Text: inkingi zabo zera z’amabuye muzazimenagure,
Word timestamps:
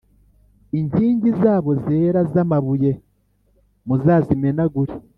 inkingi 0.79 1.29
zabo 1.41 1.71
zera 1.85 2.19
z’amabuye 2.31 2.91
muzazimenagure, 3.87 4.93